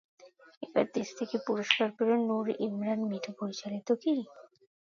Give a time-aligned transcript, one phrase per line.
[0.63, 4.15] এবার দেশ থেকে পুরস্কার পেল নূর ইমরান মিঠু পরিচালিত কি?